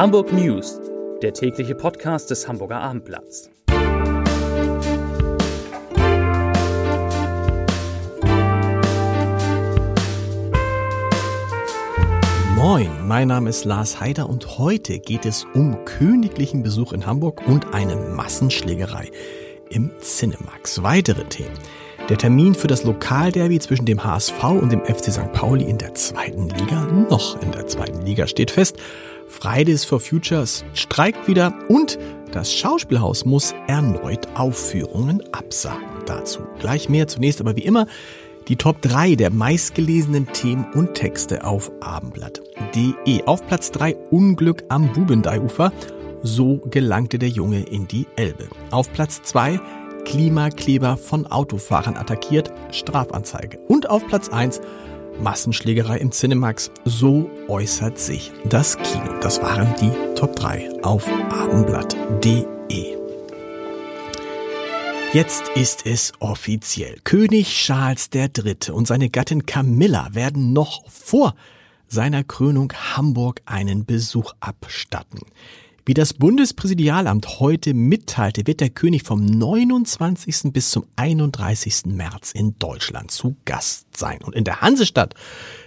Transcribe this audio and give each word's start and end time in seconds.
Hamburg 0.00 0.32
News, 0.32 0.80
der 1.20 1.34
tägliche 1.34 1.74
Podcast 1.74 2.30
des 2.30 2.48
Hamburger 2.48 2.80
Abendblatts. 2.80 3.50
Moin, 12.56 12.88
mein 13.06 13.28
Name 13.28 13.50
ist 13.50 13.66
Lars 13.66 14.00
Heider 14.00 14.30
und 14.30 14.56
heute 14.56 15.00
geht 15.00 15.26
es 15.26 15.44
um 15.52 15.84
königlichen 15.84 16.62
Besuch 16.62 16.94
in 16.94 17.04
Hamburg 17.04 17.46
und 17.46 17.74
eine 17.74 17.96
Massenschlägerei 17.96 19.10
im 19.68 19.90
Cinemax. 20.00 20.82
Weitere 20.82 21.24
Themen. 21.24 21.58
Der 22.08 22.16
Termin 22.16 22.54
für 22.54 22.68
das 22.68 22.84
Lokalderby 22.84 23.58
zwischen 23.58 23.84
dem 23.84 24.02
HSV 24.02 24.42
und 24.44 24.72
dem 24.72 24.82
FC 24.82 25.12
St. 25.12 25.30
Pauli 25.34 25.64
in 25.64 25.76
der 25.76 25.94
zweiten 25.94 26.48
Liga, 26.48 26.86
noch 26.86 27.40
in 27.42 27.52
der 27.52 27.66
zweiten 27.66 28.00
Liga, 28.06 28.26
steht 28.26 28.50
fest. 28.50 28.78
Fridays 29.30 29.84
for 29.84 30.00
Futures 30.00 30.64
streikt 30.74 31.28
wieder 31.28 31.54
und 31.68 31.98
das 32.32 32.52
Schauspielhaus 32.52 33.24
muss 33.24 33.54
erneut 33.68 34.26
Aufführungen 34.34 35.22
absagen. 35.32 35.86
Dazu 36.06 36.40
gleich 36.58 36.88
mehr. 36.88 37.06
Zunächst 37.06 37.40
aber 37.40 37.56
wie 37.56 37.64
immer 37.64 37.86
die 38.48 38.56
Top 38.56 38.82
3 38.82 39.14
der 39.14 39.30
meistgelesenen 39.30 40.26
Themen 40.32 40.66
und 40.74 40.94
Texte 40.94 41.44
auf 41.44 41.70
abendblatt.de. 41.80 43.24
Auf 43.24 43.46
Platz 43.46 43.70
3 43.70 43.96
Unglück 44.10 44.64
am 44.68 44.92
Bubendeiufer. 44.92 45.72
So 46.22 46.58
gelangte 46.70 47.18
der 47.18 47.30
Junge 47.30 47.62
in 47.62 47.86
die 47.86 48.06
Elbe. 48.16 48.48
Auf 48.70 48.92
Platz 48.92 49.22
2 49.22 49.60
Klimakleber 50.04 50.96
von 50.96 51.26
Autofahrern 51.26 51.96
attackiert, 51.96 52.52
Strafanzeige. 52.72 53.58
Und 53.68 53.88
auf 53.88 54.06
Platz 54.06 54.28
1 54.28 54.60
Massenschlägerei 55.22 55.98
im 55.98 56.10
Cinemax. 56.10 56.70
So 56.84 57.30
äußert 57.48 57.98
sich 57.98 58.32
das 58.44 58.76
Kino. 58.78 59.18
Das 59.20 59.42
waren 59.42 59.74
die 59.80 59.92
Top 60.14 60.36
3 60.36 60.82
auf 60.82 61.06
abendblatt.de. 61.08 62.96
Jetzt 65.12 65.48
ist 65.56 65.86
es 65.86 66.12
offiziell. 66.20 67.00
König 67.02 67.48
Charles 67.48 68.10
III. 68.14 68.70
und 68.72 68.86
seine 68.86 69.10
Gattin 69.10 69.44
Camilla 69.44 70.10
werden 70.12 70.52
noch 70.52 70.88
vor 70.88 71.34
seiner 71.88 72.22
Krönung 72.22 72.72
Hamburg 72.72 73.42
einen 73.44 73.84
Besuch 73.84 74.32
abstatten. 74.38 75.20
Wie 75.86 75.94
das 75.94 76.12
Bundespräsidialamt 76.12 77.40
heute 77.40 77.72
mitteilte, 77.72 78.46
wird 78.46 78.60
der 78.60 78.68
König 78.68 79.02
vom 79.02 79.24
29. 79.24 80.52
bis 80.52 80.70
zum 80.70 80.84
31. 80.96 81.86
März 81.86 82.32
in 82.32 82.58
Deutschland 82.58 83.10
zu 83.10 83.36
Gast 83.46 83.86
sein. 83.96 84.18
Und 84.22 84.34
in 84.34 84.44
der 84.44 84.60
Hansestadt 84.60 85.14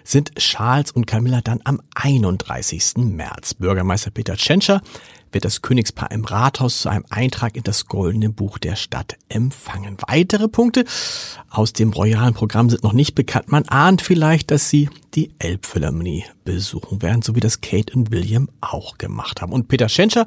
sind 0.04 0.36
Charles 0.36 0.92
und 0.92 1.08
Camilla 1.08 1.42
dann 1.42 1.62
am 1.64 1.82
31. 1.96 2.98
März. 2.98 3.56
Bürgermeister 3.56 4.12
Peter 4.12 4.36
Tschentscher 4.36 4.82
wird 5.34 5.46
das 5.46 5.62
Königspaar 5.62 6.12
im 6.12 6.26
Rathaus 6.26 6.80
zu 6.80 6.90
einem 6.90 7.06
Eintrag 7.10 7.56
in 7.56 7.64
das 7.64 7.88
Goldene 7.88 8.30
Buch 8.30 8.58
der 8.58 8.76
Stadt 8.76 9.18
empfangen. 9.30 9.98
Weitere 10.08 10.48
Punkte 10.48 10.86
aus 11.50 11.74
dem 11.74 11.92
royalen 11.92 12.34
Programm 12.34 12.70
sind 12.70 12.84
noch 12.84 12.94
nicht 12.94 13.16
bekannt. 13.16 13.52
Man 13.52 13.68
ahnt 13.68 14.02
vielleicht, 14.02 14.52
dass 14.52 14.70
sie 14.70 14.90
die 15.14 15.32
Elbphilharmonie 15.40 16.26
besuchen 16.44 17.02
werden, 17.02 17.22
so 17.22 17.36
wie 17.36 17.40
das 17.40 17.62
Kate 17.62 17.94
und 17.96 18.12
William 18.12 18.50
auch 18.62 18.98
gemacht 18.98 19.42
haben. 19.42 19.52
Und 19.52 19.68
Peter 19.68 19.90
Schenscher 19.90 20.26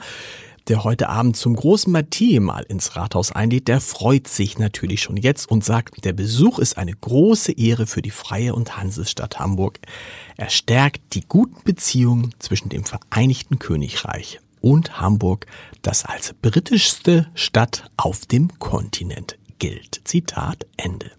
der 0.69 0.83
heute 0.83 1.09
Abend 1.09 1.37
zum 1.37 1.55
großen 1.55 1.93
Mathieu 1.93 2.41
mal 2.41 2.65
ins 2.69 2.97
Rathaus 2.97 3.31
einlädt, 3.31 3.69
der 3.69 3.81
freut 3.81 4.27
sich 4.27 4.59
natürlich 4.59 5.03
schon 5.03 5.17
jetzt 5.17 5.51
und 5.51 5.65
sagt, 5.65 6.05
der 6.05 6.13
Besuch 6.13 6.59
ist 6.59 6.77
eine 6.77 6.93
große 6.93 7.53
Ehre 7.53 7.87
für 7.87 8.03
die 8.03 8.11
Freie 8.11 8.55
und 8.55 8.77
Hansestadt 8.77 9.39
Hamburg. 9.39 9.79
Er 10.37 10.51
stärkt 10.51 11.15
die 11.15 11.23
guten 11.27 11.63
Beziehungen 11.65 12.35
zwischen 12.39 12.69
dem 12.69 12.85
Vereinigten 12.85 13.59
Königreich 13.59 14.41
und 14.61 15.01
Hamburg, 15.01 15.47
das 15.83 16.05
als 16.05 16.35
britischste 16.35 17.29
Stadt 17.35 17.91
auf 17.97 18.27
dem 18.27 18.59
Kontinent 18.59 19.39
gilt. 19.59 20.01
Zitat 20.05 20.67
Ende. 20.77 21.11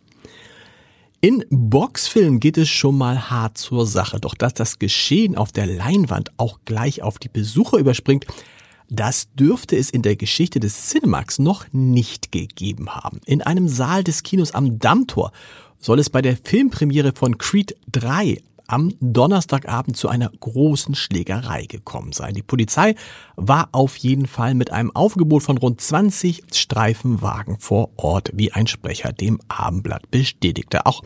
In 1.20 1.44
Boxfilm 1.50 2.40
geht 2.40 2.58
es 2.58 2.70
schon 2.70 2.98
mal 2.98 3.32
hart 3.32 3.58
zur 3.58 3.88
Sache, 3.88 4.20
doch 4.20 4.36
dass 4.36 4.54
das 4.54 4.78
Geschehen 4.78 5.36
auf 5.36 5.52
der 5.52 5.66
Leinwand 5.66 6.32
auch 6.38 6.60
gleich 6.66 7.02
auf 7.02 7.18
die 7.18 7.30
Besucher 7.30 7.78
überspringt, 7.78 8.28
das 8.90 9.28
dürfte 9.34 9.76
es 9.76 9.90
in 9.90 10.02
der 10.02 10.16
Geschichte 10.16 10.60
des 10.60 10.90
Cinemax 10.90 11.40
noch 11.40 11.66
nicht 11.74 12.32
gegeben 12.32 12.90
haben. 12.90 13.20
In 13.26 13.42
einem 13.42 13.68
Saal 13.68 14.04
des 14.04 14.24
Kinos 14.24 14.52
am 14.52 14.80
Dammtor 14.80 15.32
soll 15.80 16.00
es 16.00 16.10
bei 16.10 16.22
der 16.22 16.38
Filmpremiere 16.38 17.14
von 17.14 17.38
Creed 17.38 17.76
3 17.92 18.42
am 18.68 18.94
Donnerstagabend 19.00 19.98
zu 19.98 20.10
einer 20.10 20.30
großen 20.30 20.94
Schlägerei 20.96 21.66
gekommen 21.66 22.12
sein. 22.12 22.36
Die 22.36 22.44
Polizei 22.44 22.96
war 23.36 23.70
auf 23.72 23.96
jeden 23.98 24.28
Fall 24.28 24.54
mit 24.54 24.72
einem 24.72 24.96
Aufgebot 24.96 25.44
von 25.44 25.58
rund 25.58 25.82
20 25.82 26.44
Streifenwagen 26.54 27.60
vor 27.60 27.90
Ort, 27.96 28.32
wie 28.34 28.52
ein 28.52 28.68
Sprecher 28.68 29.14
dem 29.14 29.40
Abendblatt 29.48 30.12
bestätigte. 30.12 30.86
Auch 30.86 31.02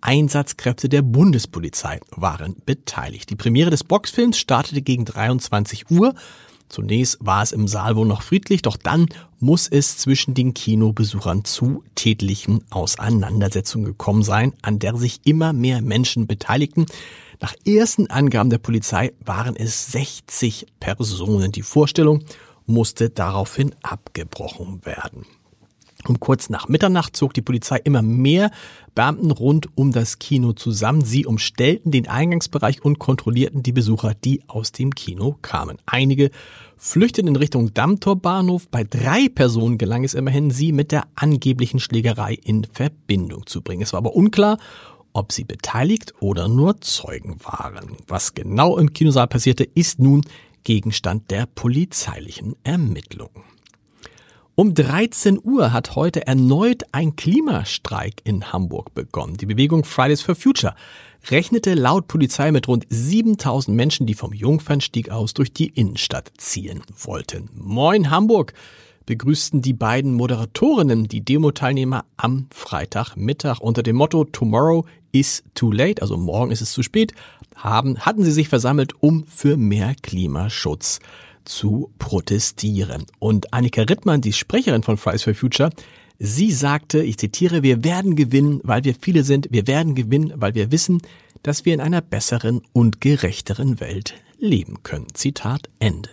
Einsatzkräfte 0.00 0.88
der 0.88 1.02
Bundespolizei 1.02 2.00
waren 2.10 2.56
beteiligt. 2.64 3.30
Die 3.30 3.36
Premiere 3.36 3.70
des 3.70 3.84
Boxfilms 3.84 4.38
startete 4.38 4.82
gegen 4.82 5.04
23 5.04 5.90
Uhr. 5.90 6.14
Zunächst 6.68 7.18
war 7.20 7.42
es 7.42 7.52
im 7.52 7.66
Saal 7.68 7.96
wohl 7.96 8.06
noch 8.06 8.22
friedlich, 8.22 8.62
doch 8.62 8.76
dann 8.76 9.06
muss 9.40 9.68
es 9.68 9.98
zwischen 9.98 10.34
den 10.34 10.54
Kinobesuchern 10.54 11.44
zu 11.44 11.82
tätlichen 11.94 12.64
Auseinandersetzungen 12.70 13.86
gekommen 13.86 14.22
sein, 14.22 14.52
an 14.62 14.78
der 14.78 14.96
sich 14.96 15.20
immer 15.24 15.52
mehr 15.52 15.80
Menschen 15.80 16.26
beteiligten. 16.26 16.86
Nach 17.40 17.54
ersten 17.64 18.08
Angaben 18.08 18.50
der 18.50 18.58
Polizei 18.58 19.12
waren 19.24 19.56
es 19.56 19.92
60 19.92 20.66
Personen. 20.80 21.52
Die 21.52 21.62
Vorstellung 21.62 22.24
musste 22.66 23.10
daraufhin 23.10 23.74
abgebrochen 23.82 24.84
werden. 24.84 25.24
Um 26.06 26.20
kurz 26.20 26.48
nach 26.48 26.68
Mitternacht 26.68 27.16
zog 27.16 27.34
die 27.34 27.42
Polizei 27.42 27.78
immer 27.78 28.02
mehr 28.02 28.50
Beamten 28.94 29.32
rund 29.32 29.66
um 29.76 29.90
das 29.90 30.18
Kino 30.20 30.52
zusammen. 30.52 31.04
Sie 31.04 31.26
umstellten 31.26 31.90
den 31.90 32.08
Eingangsbereich 32.08 32.84
und 32.84 33.00
kontrollierten 33.00 33.62
die 33.62 33.72
Besucher, 33.72 34.14
die 34.14 34.42
aus 34.46 34.70
dem 34.70 34.94
Kino 34.94 35.36
kamen. 35.42 35.78
Einige 35.86 36.30
flüchteten 36.76 37.28
in 37.28 37.36
Richtung 37.36 37.74
Dammtorbahnhof. 37.74 38.68
Bei 38.68 38.84
drei 38.84 39.28
Personen 39.28 39.76
gelang 39.76 40.04
es 40.04 40.14
immerhin, 40.14 40.50
sie 40.50 40.70
mit 40.72 40.92
der 40.92 41.08
angeblichen 41.16 41.80
Schlägerei 41.80 42.34
in 42.34 42.64
Verbindung 42.64 43.46
zu 43.46 43.60
bringen. 43.60 43.82
Es 43.82 43.92
war 43.92 43.98
aber 43.98 44.14
unklar, 44.14 44.58
ob 45.12 45.32
sie 45.32 45.44
beteiligt 45.44 46.14
oder 46.20 46.46
nur 46.46 46.80
Zeugen 46.80 47.36
waren. 47.42 47.96
Was 48.06 48.34
genau 48.34 48.78
im 48.78 48.92
Kinosaal 48.92 49.26
passierte, 49.26 49.64
ist 49.64 49.98
nun 49.98 50.22
Gegenstand 50.62 51.30
der 51.30 51.46
polizeilichen 51.46 52.54
Ermittlungen. 52.62 53.42
Um 54.60 54.74
13 54.74 55.38
Uhr 55.40 55.72
hat 55.72 55.94
heute 55.94 56.26
erneut 56.26 56.82
ein 56.90 57.14
Klimastreik 57.14 58.14
in 58.24 58.52
Hamburg 58.52 58.92
begonnen. 58.92 59.36
Die 59.36 59.46
Bewegung 59.46 59.84
Fridays 59.84 60.20
for 60.20 60.34
Future 60.34 60.74
rechnete 61.30 61.74
laut 61.74 62.08
Polizei 62.08 62.50
mit 62.50 62.66
rund 62.66 62.84
7000 62.90 63.76
Menschen, 63.76 64.08
die 64.08 64.14
vom 64.14 64.32
Jungfernstieg 64.32 65.10
aus 65.10 65.32
durch 65.32 65.52
die 65.52 65.68
Innenstadt 65.68 66.32
ziehen 66.38 66.82
wollten. 66.96 67.50
Moin 67.54 68.10
Hamburg! 68.10 68.52
begrüßten 69.06 69.62
die 69.62 69.74
beiden 69.74 70.12
Moderatorinnen 70.14 71.06
die 71.06 71.24
Demo-Teilnehmer 71.24 72.04
am 72.16 72.48
Freitagmittag 72.50 73.60
unter 73.60 73.84
dem 73.84 73.94
Motto 73.94 74.24
Tomorrow 74.24 74.84
is 75.12 75.44
too 75.54 75.70
late, 75.70 76.02
also 76.02 76.16
morgen 76.16 76.50
ist 76.50 76.62
es 76.62 76.72
zu 76.72 76.82
spät, 76.82 77.14
haben, 77.54 78.00
hatten 78.00 78.24
sie 78.24 78.32
sich 78.32 78.48
versammelt, 78.48 78.92
um 78.98 79.24
für 79.28 79.56
mehr 79.56 79.94
Klimaschutz 80.02 80.98
zu 81.48 81.90
protestieren. 81.98 83.06
Und 83.18 83.52
Annika 83.52 83.82
Rittmann, 83.82 84.20
die 84.20 84.32
Sprecherin 84.32 84.82
von 84.82 84.96
Fridays 84.96 85.22
for 85.22 85.34
Future, 85.34 85.70
sie 86.18 86.52
sagte, 86.52 87.02
ich 87.02 87.18
zitiere, 87.18 87.62
wir 87.62 87.84
werden 87.84 88.16
gewinnen, 88.16 88.60
weil 88.62 88.84
wir 88.84 88.94
viele 89.00 89.24
sind, 89.24 89.48
wir 89.50 89.66
werden 89.66 89.94
gewinnen, 89.94 90.32
weil 90.36 90.54
wir 90.54 90.70
wissen, 90.70 91.00
dass 91.42 91.64
wir 91.64 91.74
in 91.74 91.80
einer 91.80 92.00
besseren 92.00 92.62
und 92.72 93.00
gerechteren 93.00 93.80
Welt 93.80 94.14
leben 94.38 94.82
können. 94.82 95.06
Zitat 95.14 95.68
Ende. 95.78 96.10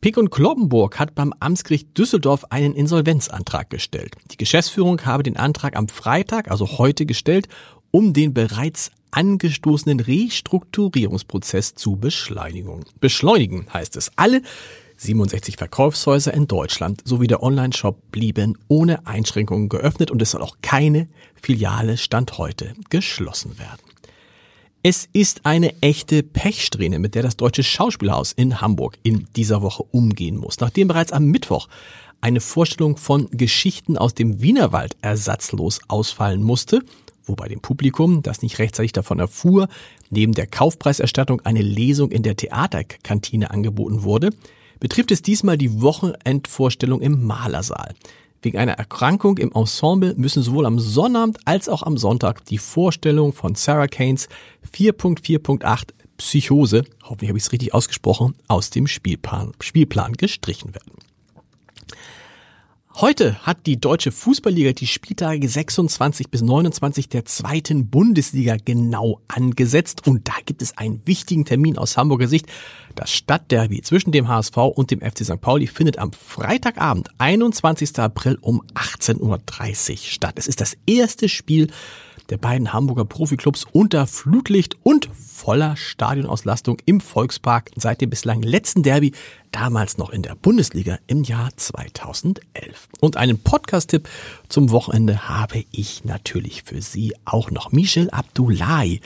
Pick 0.00 0.16
und 0.16 0.30
Kloppenburg 0.30 0.98
hat 0.98 1.14
beim 1.14 1.34
Amtsgericht 1.40 1.96
Düsseldorf 1.98 2.44
einen 2.50 2.74
Insolvenzantrag 2.74 3.68
gestellt. 3.68 4.14
Die 4.30 4.36
Geschäftsführung 4.36 5.04
habe 5.04 5.24
den 5.24 5.36
Antrag 5.36 5.76
am 5.76 5.88
Freitag, 5.88 6.50
also 6.50 6.78
heute, 6.78 7.04
gestellt, 7.04 7.48
um 7.90 8.12
den 8.12 8.32
bereits 8.32 8.90
angestoßenen 9.10 10.00
Restrukturierungsprozess 10.00 11.74
zu 11.74 11.96
Beschleunigung. 11.96 12.84
Beschleunigen 13.00 13.66
heißt 13.72 13.96
es. 13.96 14.10
Alle 14.16 14.42
67 14.98 15.56
Verkaufshäuser 15.56 16.34
in 16.34 16.48
Deutschland 16.48 17.02
sowie 17.04 17.28
der 17.28 17.42
Online-Shop 17.42 18.10
blieben 18.10 18.58
ohne 18.66 19.06
Einschränkungen 19.06 19.68
geöffnet 19.68 20.10
und 20.10 20.20
es 20.20 20.32
soll 20.32 20.42
auch 20.42 20.56
keine 20.60 21.08
Filiale 21.40 21.96
Stand 21.96 22.38
heute 22.38 22.74
geschlossen 22.90 23.58
werden. 23.58 23.80
Es 24.82 25.08
ist 25.12 25.44
eine 25.44 25.74
echte 25.82 26.22
Pechsträhne, 26.22 26.98
mit 26.98 27.14
der 27.14 27.22
das 27.22 27.36
Deutsche 27.36 27.62
Schauspielhaus 27.62 28.32
in 28.32 28.60
Hamburg 28.60 28.98
in 29.02 29.26
dieser 29.34 29.62
Woche 29.62 29.82
umgehen 29.82 30.36
muss. 30.36 30.60
Nachdem 30.60 30.88
bereits 30.88 31.12
am 31.12 31.26
Mittwoch 31.26 31.68
eine 32.20 32.40
Vorstellung 32.40 32.96
von 32.96 33.28
Geschichten 33.30 33.98
aus 33.98 34.14
dem 34.14 34.40
Wienerwald 34.40 34.96
ersatzlos 35.02 35.80
ausfallen 35.88 36.42
musste, 36.42 36.82
wobei 37.28 37.48
dem 37.48 37.60
Publikum, 37.60 38.22
das 38.22 38.42
nicht 38.42 38.58
rechtzeitig 38.58 38.92
davon 38.92 39.18
erfuhr, 39.18 39.68
neben 40.10 40.32
der 40.32 40.46
Kaufpreiserstattung 40.46 41.40
eine 41.42 41.62
Lesung 41.62 42.10
in 42.10 42.22
der 42.22 42.36
Theaterkantine 42.36 43.50
angeboten 43.50 44.02
wurde, 44.02 44.30
betrifft 44.80 45.10
es 45.10 45.22
diesmal 45.22 45.58
die 45.58 45.80
Wochenendvorstellung 45.80 47.00
im 47.00 47.24
Malersaal. 47.24 47.94
Wegen 48.42 48.58
einer 48.58 48.74
Erkrankung 48.74 49.38
im 49.38 49.50
Ensemble 49.52 50.14
müssen 50.16 50.42
sowohl 50.42 50.66
am 50.66 50.78
Sonnabend 50.78 51.38
als 51.44 51.68
auch 51.68 51.82
am 51.82 51.98
Sonntag 51.98 52.44
die 52.44 52.58
Vorstellung 52.58 53.32
von 53.32 53.56
Sarah 53.56 53.88
Kanes 53.88 54.28
4.4.8 54.72 55.88
Psychose, 56.18 56.84
hoffentlich 57.02 57.28
habe 57.30 57.38
ich 57.38 57.44
es 57.44 57.52
richtig 57.52 57.74
ausgesprochen, 57.74 58.34
aus 58.46 58.70
dem 58.70 58.86
Spielplan, 58.86 59.52
Spielplan 59.60 60.12
gestrichen 60.14 60.74
werden. 60.74 61.07
Heute 62.94 63.46
hat 63.46 63.66
die 63.66 63.78
deutsche 63.78 64.10
Fußballliga 64.10 64.72
die 64.72 64.86
Spieltage 64.86 65.48
26 65.48 66.30
bis 66.30 66.42
29 66.42 67.08
der 67.08 67.24
zweiten 67.26 67.90
Bundesliga 67.90 68.56
genau 68.64 69.20
angesetzt 69.28 70.06
und 70.06 70.26
da 70.26 70.32
gibt 70.44 70.62
es 70.62 70.76
einen 70.76 71.02
wichtigen 71.04 71.44
Termin 71.44 71.78
aus 71.78 71.96
Hamburger 71.96 72.26
Sicht. 72.26 72.46
Das 72.96 73.12
Stadtderby 73.12 73.82
zwischen 73.82 74.10
dem 74.10 74.26
HSV 74.26 74.56
und 74.56 74.90
dem 74.90 75.00
FC 75.00 75.24
St. 75.24 75.40
Pauli 75.40 75.68
findet 75.68 75.98
am 75.98 76.12
Freitagabend, 76.12 77.10
21. 77.18 77.96
April 78.00 78.38
um 78.40 78.62
18.30 78.74 79.20
Uhr 79.20 79.98
statt. 79.98 80.34
Es 80.36 80.48
ist 80.48 80.60
das 80.60 80.76
erste 80.86 81.28
Spiel 81.28 81.68
der 82.30 82.38
beiden 82.38 82.72
Hamburger 82.72 83.04
Profiklubs 83.04 83.64
unter 83.70 84.06
Flutlicht 84.06 84.76
und 84.82 85.08
voller 85.14 85.76
Stadionauslastung 85.76 86.78
im 86.84 87.00
Volkspark 87.00 87.70
seit 87.76 88.00
dem 88.00 88.10
bislang 88.10 88.42
letzten 88.42 88.82
Derby, 88.82 89.12
damals 89.52 89.98
noch 89.98 90.10
in 90.10 90.22
der 90.22 90.34
Bundesliga 90.34 90.98
im 91.06 91.22
Jahr 91.22 91.50
2011. 91.56 92.88
Und 93.00 93.16
einen 93.16 93.38
Podcast-Tipp 93.38 94.08
zum 94.48 94.70
Wochenende 94.70 95.28
habe 95.28 95.64
ich 95.70 96.04
natürlich 96.04 96.62
für 96.62 96.82
Sie 96.82 97.14
auch 97.24 97.50
noch. 97.50 97.72
Michel 97.72 98.10
Abdullahi, 98.10 99.00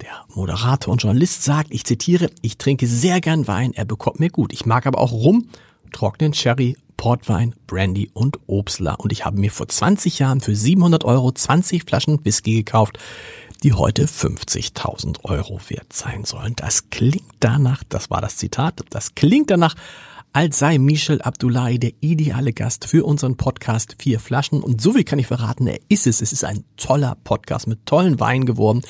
der 0.00 0.24
Moderator 0.34 0.92
und 0.92 1.02
Journalist, 1.02 1.44
sagt, 1.44 1.72
ich 1.72 1.84
zitiere, 1.84 2.30
ich 2.42 2.58
trinke 2.58 2.86
sehr 2.86 3.20
gern 3.20 3.46
Wein, 3.46 3.72
er 3.74 3.84
bekommt 3.84 4.20
mir 4.20 4.30
gut. 4.30 4.52
Ich 4.52 4.66
mag 4.66 4.86
aber 4.86 4.98
auch 4.98 5.12
Rum, 5.12 5.48
trockenen 5.92 6.32
Cherry 6.32 6.76
Portwein, 6.96 7.54
Brandy 7.66 8.10
und 8.12 8.38
Obstler. 8.46 8.98
Und 8.98 9.12
ich 9.12 9.24
habe 9.24 9.38
mir 9.38 9.50
vor 9.50 9.68
20 9.68 10.18
Jahren 10.18 10.40
für 10.40 10.54
700 10.54 11.04
Euro 11.04 11.32
20 11.32 11.84
Flaschen 11.84 12.24
Whisky 12.24 12.54
gekauft, 12.54 12.98
die 13.64 13.72
heute 13.72 14.04
50.000 14.04 15.24
Euro 15.24 15.58
wert 15.68 15.90
sein 15.92 16.24
sollen. 16.24 16.52
Das 16.54 16.90
klingt 16.90 17.32
danach, 17.40 17.82
das 17.88 18.10
war 18.10 18.20
das 18.20 18.36
Zitat, 18.36 18.82
das 18.90 19.14
klingt 19.14 19.50
danach, 19.50 19.74
als 20.34 20.58
sei 20.58 20.76
Michel 20.76 21.22
Abdullahi 21.22 21.78
der 21.78 21.92
ideale 22.00 22.52
Gast 22.52 22.86
für 22.86 23.06
unseren 23.06 23.36
Podcast 23.36 23.96
Vier 23.98 24.20
Flaschen. 24.20 24.62
Und 24.62 24.82
so 24.82 24.92
viel 24.92 25.04
kann 25.04 25.18
ich 25.18 25.28
verraten, 25.28 25.66
er 25.66 25.78
ist 25.88 26.06
es. 26.06 26.20
Es 26.20 26.32
ist 26.32 26.44
ein 26.44 26.64
toller 26.76 27.16
Podcast 27.24 27.66
mit 27.66 27.86
tollen 27.86 28.20
Weinen 28.20 28.44
geworden. 28.44 28.82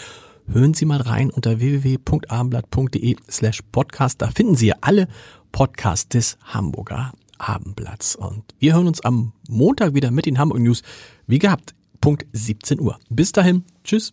Hören 0.49 0.75
Sie 0.75 0.87
mal 0.87 1.01
rein 1.01 1.31
unter 1.31 1.61
www.abendblatt.de 1.61 3.17
slash 3.31 3.63
podcast. 3.71 4.23
Da 4.23 4.31
finden 4.31 4.57
Sie 4.57 4.73
alle 4.83 5.07
Podcasts 5.53 6.09
des 6.09 6.37
Hamburger 6.43 7.13
Abendblatts. 7.39 8.17
Und 8.17 8.43
wir 8.59 8.75
hören 8.75 8.89
uns 8.89 9.03
am 9.03 9.35
Montag 9.49 9.95
wieder 9.95 10.11
mit 10.11 10.27
den 10.27 10.39
Hamburg 10.39 10.59
News. 10.59 10.83
Wie 11.29 11.39
gehabt, 11.39 11.75
Punkt 12.01 12.27
17 12.33 12.81
Uhr. 12.81 12.99
Bis 13.09 13.31
dahin, 13.31 13.65
tschüss. 13.85 14.13